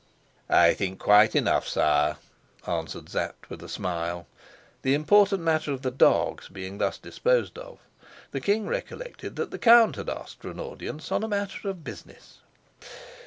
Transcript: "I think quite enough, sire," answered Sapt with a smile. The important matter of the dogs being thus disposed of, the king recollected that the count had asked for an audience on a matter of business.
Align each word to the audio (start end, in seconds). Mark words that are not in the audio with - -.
"I 0.49 0.73
think 0.73 0.97
quite 0.97 1.35
enough, 1.35 1.67
sire," 1.67 2.17
answered 2.65 3.07
Sapt 3.07 3.51
with 3.51 3.61
a 3.61 3.69
smile. 3.69 4.25
The 4.81 4.95
important 4.95 5.43
matter 5.43 5.71
of 5.73 5.83
the 5.83 5.91
dogs 5.91 6.49
being 6.49 6.79
thus 6.79 6.97
disposed 6.97 7.59
of, 7.59 7.77
the 8.31 8.41
king 8.41 8.65
recollected 8.65 9.35
that 9.35 9.51
the 9.51 9.59
count 9.59 9.97
had 9.97 10.09
asked 10.09 10.41
for 10.41 10.49
an 10.49 10.59
audience 10.59 11.11
on 11.11 11.21
a 11.23 11.27
matter 11.27 11.69
of 11.69 11.83
business. 11.83 12.39